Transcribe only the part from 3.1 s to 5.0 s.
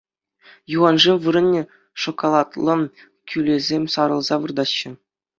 кӳлӗсем сарӑлса выртаҫҫӗ.